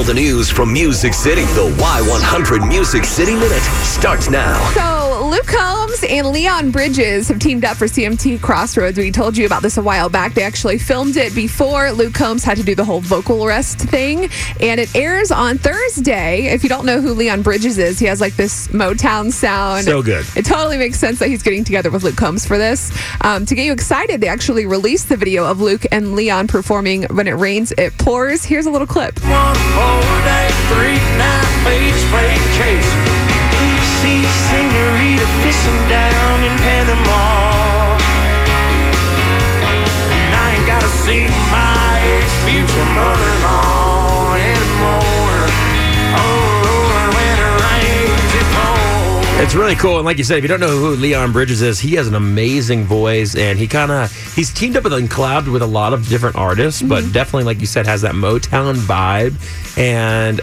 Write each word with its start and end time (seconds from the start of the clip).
All 0.00 0.06
the 0.06 0.14
news 0.14 0.48
from 0.48 0.72
Music 0.72 1.12
City. 1.12 1.42
The 1.42 1.68
Y100 1.76 2.66
Music 2.66 3.04
City 3.04 3.34
Minute 3.34 3.60
starts 3.84 4.30
now. 4.30 4.56
So, 4.70 5.09
Luke 5.20 5.46
Combs 5.46 6.02
and 6.08 6.28
Leon 6.28 6.70
Bridges 6.70 7.28
have 7.28 7.38
teamed 7.38 7.62
up 7.62 7.76
for 7.76 7.84
CMT 7.84 8.40
Crossroads. 8.40 8.96
We 8.96 9.10
told 9.10 9.36
you 9.36 9.44
about 9.44 9.60
this 9.60 9.76
a 9.76 9.82
while 9.82 10.08
back. 10.08 10.32
They 10.32 10.42
actually 10.42 10.78
filmed 10.78 11.18
it 11.18 11.34
before 11.34 11.92
Luke 11.92 12.14
Combs 12.14 12.42
had 12.42 12.56
to 12.56 12.62
do 12.62 12.74
the 12.74 12.86
whole 12.86 13.00
vocal 13.00 13.46
rest 13.46 13.78
thing. 13.78 14.30
And 14.60 14.80
it 14.80 14.94
airs 14.96 15.30
on 15.30 15.58
Thursday. 15.58 16.46
If 16.46 16.62
you 16.62 16.70
don't 16.70 16.86
know 16.86 17.02
who 17.02 17.12
Leon 17.12 17.42
Bridges 17.42 17.76
is, 17.76 17.98
he 17.98 18.06
has 18.06 18.18
like 18.18 18.34
this 18.36 18.68
Motown 18.68 19.30
sound. 19.30 19.84
So 19.84 20.02
good. 20.02 20.24
It 20.36 20.46
totally 20.46 20.78
makes 20.78 20.98
sense 20.98 21.18
that 21.18 21.28
he's 21.28 21.42
getting 21.42 21.64
together 21.64 21.90
with 21.90 22.02
Luke 22.02 22.16
Combs 22.16 22.46
for 22.46 22.56
this. 22.56 22.90
Um, 23.20 23.44
to 23.44 23.54
get 23.54 23.66
you 23.66 23.72
excited, 23.72 24.22
they 24.22 24.28
actually 24.28 24.64
released 24.64 25.10
the 25.10 25.18
video 25.18 25.44
of 25.44 25.60
Luke 25.60 25.84
and 25.92 26.14
Leon 26.14 26.46
performing 26.46 27.02
When 27.10 27.28
It 27.28 27.32
Rains, 27.32 27.72
It 27.72 27.96
Pours. 27.98 28.42
Here's 28.42 28.64
a 28.64 28.70
little 28.70 28.86
clip. 28.86 29.20
One 29.24 29.54
four 29.54 30.22
day, 30.24 30.48
three 30.68 30.96
night 31.18 31.64
beach 31.66 32.02
vacation. 32.08 33.09
See 35.60 35.80
down 35.88 36.42
in 36.42 36.56
Panama. 36.56 37.20
And 40.10 40.32
I 40.34 40.56
ain't 40.56 40.66
gotta 40.66 40.88
see 41.04 41.28
my 41.52 42.00
ex-future 42.00 42.88
mother-in-law 42.96 44.34
anymore. 44.36 45.44
Oh, 46.16 47.12
when 47.12 47.36
it 47.38 47.54
rains, 47.60 48.32
it 48.40 48.46
pours. 48.56 49.44
It's 49.44 49.54
really 49.54 49.74
cool, 49.74 49.96
and 49.98 50.06
like 50.06 50.16
you 50.16 50.24
said, 50.24 50.38
if 50.38 50.44
you 50.44 50.48
don't 50.48 50.60
know 50.60 50.78
who 50.78 50.96
Leon 50.96 51.32
Bridges 51.32 51.60
is, 51.60 51.78
he 51.78 51.94
has 51.96 52.08
an 52.08 52.14
amazing 52.14 52.84
voice, 52.84 53.34
and 53.36 53.58
he 53.58 53.66
kind 53.66 53.90
of 53.90 54.10
he's 54.34 54.50
teamed 54.52 54.76
up 54.76 54.84
with 54.84 54.94
and 54.94 55.10
collabed 55.10 55.52
with 55.52 55.60
a 55.60 55.66
lot 55.66 55.92
of 55.92 56.08
different 56.08 56.36
artists, 56.36 56.80
but 56.80 57.02
mm-hmm. 57.02 57.12
definitely, 57.12 57.44
like 57.44 57.60
you 57.60 57.66
said, 57.66 57.86
has 57.86 58.00
that 58.00 58.14
Motown 58.14 58.76
vibe. 58.76 59.36
And 59.76 60.40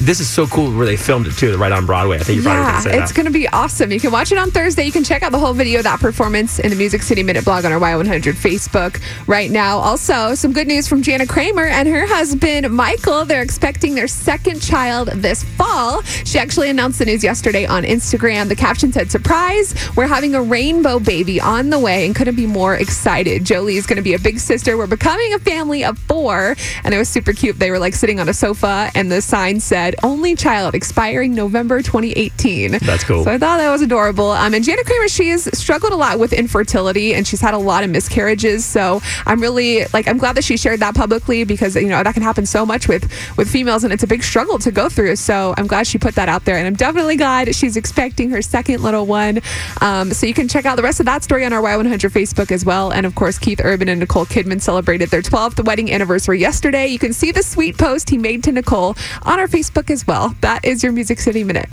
this 0.00 0.20
is 0.20 0.28
so 0.28 0.46
cool 0.46 0.74
where 0.74 0.86
they 0.86 0.96
filmed 0.96 1.26
it 1.26 1.32
too, 1.36 1.56
right 1.56 1.72
on 1.72 1.86
Broadway. 1.86 2.16
I 2.18 2.22
think 2.22 2.36
you 2.38 2.42
probably 2.42 2.62
Yeah, 2.62 2.80
say 2.80 3.02
it's 3.02 3.12
going 3.12 3.26
to 3.26 3.32
be 3.32 3.46
awesome. 3.48 3.92
You 3.92 4.00
can 4.00 4.10
watch 4.12 4.32
it 4.32 4.38
on 4.38 4.50
Thursday. 4.50 4.84
You 4.84 4.92
can 4.92 5.04
check 5.04 5.22
out 5.22 5.32
the 5.32 5.38
whole 5.38 5.52
video 5.52 5.78
of 5.80 5.84
that 5.84 6.00
performance 6.00 6.58
in 6.58 6.70
the 6.70 6.76
Music 6.76 7.02
City 7.02 7.22
Minute 7.22 7.44
blog 7.44 7.64
on 7.64 7.72
our 7.72 7.78
Y100 7.78 8.34
Facebook 8.34 9.00
right 9.26 9.50
now. 9.50 9.78
Also, 9.78 10.34
some 10.34 10.52
good 10.52 10.66
news 10.66 10.88
from 10.88 11.02
Jana 11.02 11.26
Kramer 11.26 11.66
and 11.66 11.86
her 11.88 12.06
husband 12.06 12.70
Michael. 12.70 13.24
They're 13.24 13.42
expecting 13.42 13.94
their 13.94 14.08
second 14.08 14.60
child 14.60 15.08
this 15.08 15.44
fall. 15.44 16.02
She 16.02 16.38
actually 16.38 16.70
announced 16.70 16.98
the 16.98 17.04
news 17.04 17.22
yesterday 17.22 17.66
on 17.66 17.82
Instagram. 17.82 18.48
The 18.48 18.56
caption 18.56 18.92
said, 18.92 19.10
Surprise, 19.10 19.74
we're 19.96 20.06
having 20.06 20.34
a 20.34 20.42
rainbow 20.42 20.98
baby 20.98 21.40
on 21.40 21.70
the 21.70 21.78
way 21.78 22.06
and 22.06 22.14
couldn't 22.14 22.36
be 22.36 22.46
more 22.46 22.74
excited. 22.74 23.44
Jolie 23.44 23.76
is 23.76 23.86
going 23.86 23.96
to 23.98 24.02
be 24.02 24.14
a 24.14 24.18
big 24.18 24.38
sister. 24.38 24.76
We're 24.76 24.86
becoming 24.86 25.34
a 25.34 25.38
family 25.38 25.84
of 25.84 25.98
four. 25.98 26.56
And 26.84 26.94
it 26.94 26.98
was 26.98 27.08
super 27.08 27.32
cute. 27.32 27.58
They 27.58 27.70
were 27.70 27.78
like 27.78 27.94
sitting 27.94 28.18
on 28.20 28.28
a 28.28 28.34
sofa 28.34 28.90
and 28.94 29.10
the 29.12 29.20
sign 29.20 29.60
said, 29.60 29.89
Only 30.02 30.34
child 30.36 30.74
expiring 30.74 31.34
November 31.34 31.82
2018. 31.82 32.72
That's 32.72 33.04
cool. 33.04 33.24
So 33.24 33.30
I 33.30 33.38
thought 33.38 33.58
that 33.58 33.70
was 33.70 33.82
adorable. 33.82 34.30
Um, 34.30 34.54
and 34.54 34.64
Jana 34.64 34.84
Kramer, 34.84 35.08
she's 35.08 35.56
struggled 35.58 35.92
a 35.92 35.96
lot 35.96 36.18
with 36.18 36.32
infertility 36.32 37.14
and 37.14 37.26
she's 37.26 37.40
had 37.40 37.54
a 37.54 37.58
lot 37.58 37.84
of 37.84 37.90
miscarriages. 37.90 38.64
So 38.64 39.00
I'm 39.26 39.40
really 39.40 39.84
like 39.92 40.08
I'm 40.08 40.18
glad 40.18 40.36
that 40.36 40.44
she 40.44 40.56
shared 40.56 40.80
that 40.80 40.94
publicly 40.94 41.44
because 41.44 41.76
you 41.76 41.88
know 41.88 42.02
that 42.02 42.14
can 42.14 42.22
happen 42.22 42.46
so 42.46 42.64
much 42.66 42.88
with 42.88 43.10
with 43.36 43.50
females 43.50 43.84
and 43.84 43.92
it's 43.92 44.02
a 44.02 44.06
big 44.06 44.22
struggle 44.22 44.58
to 44.58 44.70
go 44.70 44.88
through. 44.88 45.16
So 45.16 45.54
I'm 45.56 45.66
glad 45.66 45.86
she 45.86 45.98
put 45.98 46.14
that 46.14 46.28
out 46.28 46.44
there, 46.44 46.56
and 46.56 46.66
I'm 46.66 46.74
definitely 46.74 47.16
glad 47.16 47.54
she's 47.54 47.76
expecting 47.76 48.30
her 48.30 48.42
second 48.42 48.82
little 48.82 49.06
one. 49.06 49.40
Um, 49.80 50.12
so 50.12 50.26
you 50.26 50.34
can 50.34 50.48
check 50.48 50.66
out 50.66 50.76
the 50.76 50.82
rest 50.82 51.00
of 51.00 51.06
that 51.06 51.22
story 51.22 51.44
on 51.44 51.52
our 51.52 51.62
Y100 51.62 52.10
Facebook 52.10 52.50
as 52.50 52.64
well. 52.64 52.92
And 52.92 53.06
of 53.06 53.14
course, 53.14 53.38
Keith 53.38 53.60
Urban 53.62 53.88
and 53.88 54.00
Nicole 54.00 54.26
Kidman 54.26 54.60
celebrated 54.60 55.10
their 55.10 55.22
12th 55.22 55.64
wedding 55.64 55.92
anniversary 55.92 56.38
yesterday. 56.38 56.86
You 56.86 56.98
can 56.98 57.12
see 57.12 57.32
the 57.32 57.42
sweet 57.42 57.78
post 57.78 58.10
he 58.10 58.18
made 58.18 58.44
to 58.44 58.52
Nicole 58.52 58.96
on 59.22 59.38
our 59.38 59.48
Facebook 59.80 59.90
as 59.90 60.06
well. 60.06 60.34
That 60.40 60.64
is 60.64 60.82
your 60.82 60.92
Music 60.92 61.20
City 61.20 61.44
Minute. 61.44 61.68